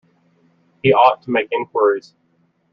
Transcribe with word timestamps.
He 0.81 0.91
ought 0.95 1.21
to 1.21 1.29
make 1.29 1.49
inquiries. 1.51 2.15